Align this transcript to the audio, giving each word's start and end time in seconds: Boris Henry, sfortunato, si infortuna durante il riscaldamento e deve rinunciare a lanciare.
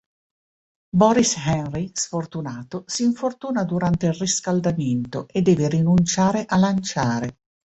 Boris 0.89 1.35
Henry, 1.35 1.91
sfortunato, 1.93 2.83
si 2.87 3.03
infortuna 3.03 3.63
durante 3.63 4.07
il 4.07 4.13
riscaldamento 4.15 5.27
e 5.29 5.43
deve 5.43 5.69
rinunciare 5.69 6.43
a 6.47 6.57
lanciare. 6.57 7.37